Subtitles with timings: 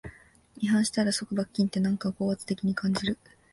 [0.57, 3.19] 違反したら即罰金って、なんか高圧的に感じる